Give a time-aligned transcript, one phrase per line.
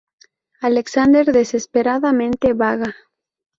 [0.61, 2.95] Alexander desesperadamente vaga.